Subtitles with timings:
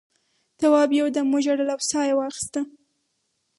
[0.59, 2.61] تواب یو دم وژړل او سا یې واخیسته.